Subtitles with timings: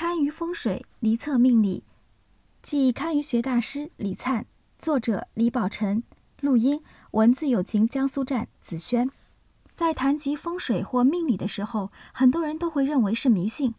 [0.00, 1.84] 堪舆风水离测命理，
[2.62, 4.46] 即堪舆学大师李灿，
[4.78, 6.02] 作者李宝晨，
[6.40, 9.10] 录音文字有情江苏站子轩。
[9.74, 13.74] 在谈及风水或命理的时候，很多人都会认为是迷信。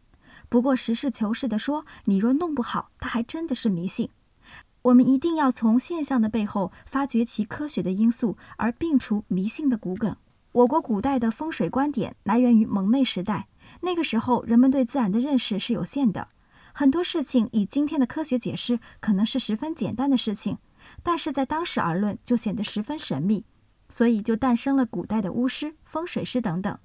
[0.48, 4.12] 不过实事求是的说，你若弄不好，它还真的是迷信。
[4.84, 10.16] 我们一定要从现象的背后发掘其科学的因素，而摒除迷信的骨梗。
[10.52, 13.48] 我国古代的风水观点来源于蒙昧时代。
[13.82, 16.28] 那个时候，人们对自然的认识是有限的，
[16.74, 20.58] 很多事情以今天的科学解释可能是十分简单的事情，
[21.04, 23.44] 但是在当时而论就显得十分神秘，
[23.90, 26.80] 所以就诞生了古代的巫师、风水师等等。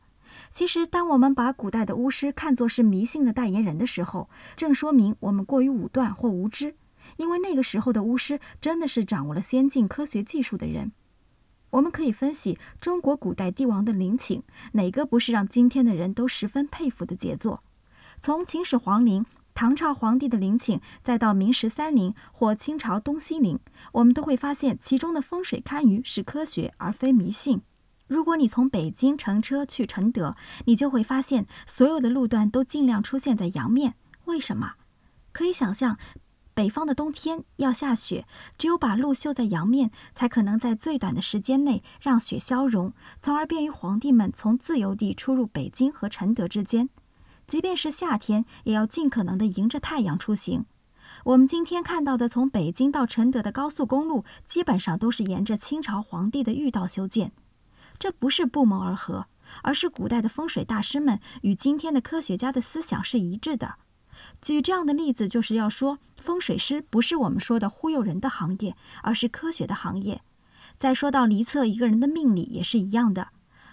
[0.51, 6.77] 其实，当我们把古代的巫师看作是迷信的代言人的时候，正说明我们过于武断或无知，
[7.17, 10.93] 因为那个时候的巫师真的是掌握了先进科学技术的人。
[11.71, 17.63] 我们可以分析中国古代帝王的陵寝，哪个不是让今天的人都十分佩服的杰作？
[18.23, 23.59] 从秦始皇陵、唐朝皇帝的陵寝，再到明十三陵或清朝东西陵，
[23.93, 27.61] 我们都会发现其中的风水堪舆是科学而非迷信。
[28.07, 33.95] 如果你从北京乘车去承德，你就会发现所有的路段都尽量出现在阳面。
[34.25, 34.75] 为什么？
[35.33, 35.99] 可以想象。
[36.57, 38.27] 北方的冬天要下雪，
[38.57, 46.89] 只有把路修在阳面，才可能在最短的时间内让雪消融，从而便于皇帝们从自由地出入北京和承德之间。
[47.47, 50.65] 即便是夏天，也要尽可能的迎着太阳出行。
[51.25, 57.33] 我们今天看到的从北京到承德的高速公路，基本上都是沿着清朝皇帝的御道修建。
[57.99, 59.27] 这不是不谋而合，
[59.63, 63.75] 而是古代的风水大师们与今天的科学家的思想是一致的。
[64.41, 70.23] 举这样的例子，就是要说风水师不是我们说的忽悠人的行业，而是科学的行业。
[70.81, 73.29] 再说到离测一个人的命理，也是一样的。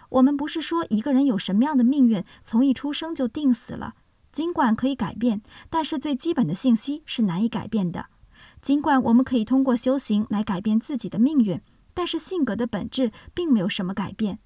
[0.10, 3.96] 我们不是说一个人有什么样的命运，从一出生就定死了。
[4.32, 8.06] 尽管可以改变，但是最基本的信息是难以改变的。
[8.62, 11.60] 尽管我们可以通过修行来改变自己的命运，
[11.96, 14.38] 但是性格的本质并没有什么改变。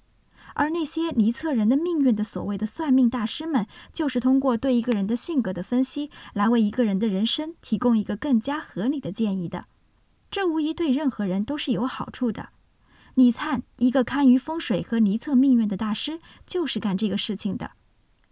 [0.54, 9.66] 而那些离测人的命运的所谓的算命大师们，就是通过对一个人的性格的分析，来为一个人的人生提供一个更加合理的建议的。
[10.30, 12.50] 这无疑对任何人都是有好处的。
[13.14, 17.72] 李灿，一个堪舆风水和离测命运的大师，就是干这个事情的。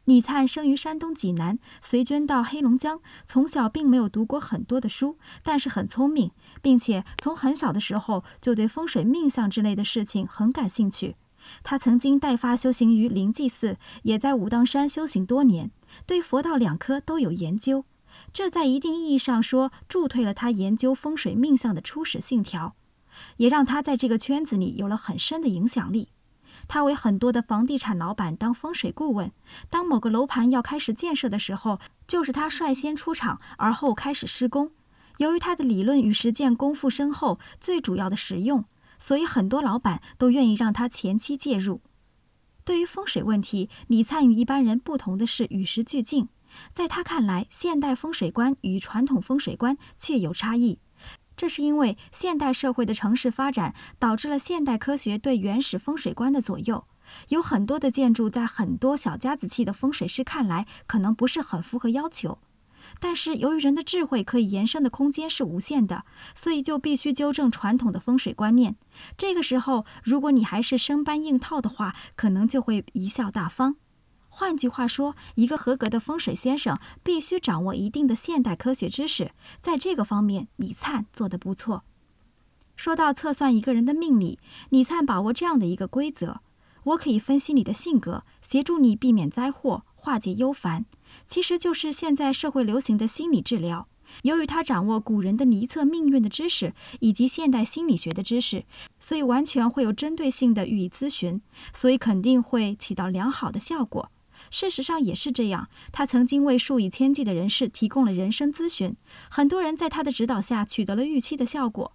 [0.04, 6.30] 李灿生于山东济南，随捐到黑龙江，从小并没有读过很多的书，但是很聪明，
[6.62, 11.16] 并且从很小的时候就对风水命相之类的事情很感兴趣。
[11.62, 15.70] 他曾经代发修行于灵济寺，也在武当山修行多年，
[16.06, 17.84] 对佛道两科都有研究。
[18.32, 22.74] 这在一定意义上说，助推了他研究风水命相的初始信条，
[23.36, 26.08] 也让他在这个圈子里有了很深的影响力。
[26.68, 29.30] 他为很多的房地产老板当风水顾问，
[29.68, 34.72] 当某个楼盘要开始建设的时候，就是他率先出场，而后开始施工。
[35.18, 38.64] 由于他的理论与实践功夫深厚，最主要的实用。
[38.98, 41.80] 所以很多老板都愿意让他前期介入。
[42.64, 46.28] 对于风水问题，李灿与一般人不同的是与时俱进。
[46.72, 50.78] 在他看来，现代风水观与传统风水观确有差异。
[51.36, 56.86] 这是因为现代社会的城市发展导致了现代科学对原始风水观的左右。
[57.28, 62.38] 有很多的建筑在很多小家子气的风水师看来可能不是很符合要求。
[63.00, 66.04] 但是由于人的智慧可以延伸的空间是无限的，
[66.34, 68.76] 所以就必须纠正传统的风水观念。
[69.16, 73.76] 这个时候，如果你还是生搬硬套的话，可能就会贻笑大方。
[74.28, 79.30] 换句话说，一个合格的风水先生必须掌握一定的现代科学知识。
[79.62, 81.84] 在这个方面，李灿做得不错。
[82.76, 84.38] 说到测算一个人的命理，
[84.68, 86.40] 李灿把握这样的一个规则：
[86.84, 89.85] 我可以分析你的性格，协助你避免灾祸。
[90.06, 90.86] 化解忧烦，
[91.26, 93.88] 其实就是现在社会流行的心理治疗。
[94.22, 98.66] 由于他掌握古人的离测命运的知识，以及现代心理学的知识，
[99.00, 101.42] 所以完全会有针对性的予以咨询，
[101.74, 104.12] 所以肯定会起到良好的效果。
[104.48, 108.94] 事实上也是这样，他曾经为数以千计的人士提供了人生咨询，
[109.28, 111.90] 很多人在他的指导下取得了预期的效果。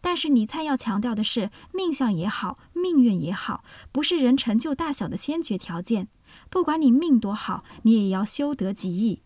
[0.00, 6.08] 但是尼采要强调的是，命相也好，命运也好，不是人成就大小的先决条件。
[6.48, 9.22] 不管你命多好，你也要修得极易。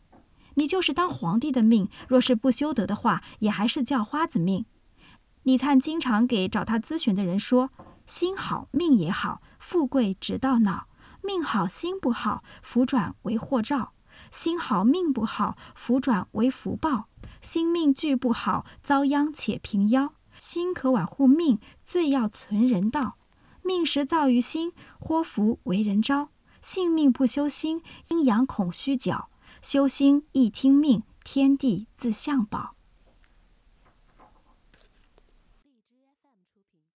[0.55, 4.67] 你就是当皇帝的命，若是不修德的话，也还是叫花子命。
[5.43, 7.71] 李灿经常给找他咨询的人说：
[8.07, 10.87] 心好命也好，富贵直到老；
[11.23, 13.93] 命好心不好，福转为祸兆；
[14.31, 17.07] 心好命不好，福转为福报；
[17.43, 20.11] 心命俱不好，遭殃且平夭。
[20.37, 23.17] 心可挽护命，最要存人道。
[23.63, 26.29] 命时造于心，祸福为人招。
[26.65, 29.29] 性命不修心，阴阳恐虚脚；
[29.61, 32.71] 修心易听命，天地自相保。